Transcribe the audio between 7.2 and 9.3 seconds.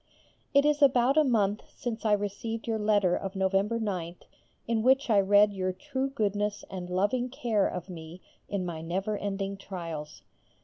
care of me in my never